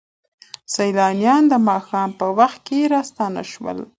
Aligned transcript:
سیلانیان 0.73 1.43
د 1.51 1.53
ماښام 1.67 2.09
په 2.19 2.27
وخت 2.39 2.59
کې 2.67 2.79
راستانه 2.93 3.43
شول. 3.51 3.79